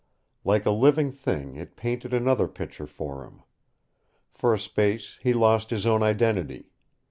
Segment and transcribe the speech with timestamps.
[0.43, 3.43] Like a living thing it painted another picture for him.
[4.31, 6.71] For a space he lost his own identity.